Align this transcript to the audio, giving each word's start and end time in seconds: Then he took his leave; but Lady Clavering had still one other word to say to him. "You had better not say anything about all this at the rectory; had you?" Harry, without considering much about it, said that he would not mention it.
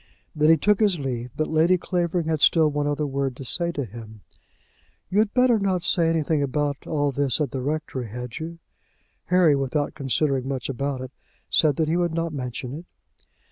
Then 0.35 0.49
he 0.49 0.57
took 0.57 0.79
his 0.79 0.97
leave; 0.97 1.29
but 1.37 1.45
Lady 1.47 1.77
Clavering 1.77 2.25
had 2.25 2.41
still 2.41 2.69
one 2.71 2.87
other 2.87 3.05
word 3.05 3.35
to 3.37 3.45
say 3.45 3.71
to 3.73 3.85
him. 3.85 4.21
"You 5.11 5.19
had 5.19 5.31
better 5.35 5.59
not 5.59 5.83
say 5.83 6.09
anything 6.09 6.41
about 6.41 6.87
all 6.87 7.11
this 7.11 7.39
at 7.39 7.51
the 7.51 7.61
rectory; 7.61 8.09
had 8.09 8.39
you?" 8.39 8.57
Harry, 9.25 9.55
without 9.55 9.93
considering 9.93 10.47
much 10.47 10.69
about 10.69 11.01
it, 11.01 11.11
said 11.51 11.75
that 11.75 11.87
he 11.87 11.97
would 11.97 12.15
not 12.15 12.33
mention 12.33 12.73
it. 12.73 12.85